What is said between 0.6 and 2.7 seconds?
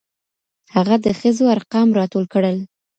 هغه د ښځو ارقام راټول کړل.